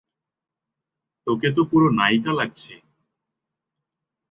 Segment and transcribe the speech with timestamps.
[1.27, 2.73] তোকে তো পুরো নায়িকা লাগছে।